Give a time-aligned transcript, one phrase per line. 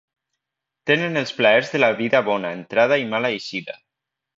[0.91, 3.83] Tenen els plaers de la vida bona entrada i mala eixida.